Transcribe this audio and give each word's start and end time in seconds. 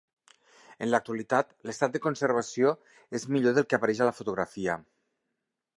En 0.85 0.89
l'actualitat, 0.91 1.51
l'estat 1.69 1.93
de 1.97 2.01
conservació 2.07 2.73
és 3.21 3.29
millor 3.35 3.57
del 3.59 3.69
que 3.71 3.79
apareix 3.81 4.01
a 4.07 4.13
la 4.13 4.17
fotografia. 4.23 4.81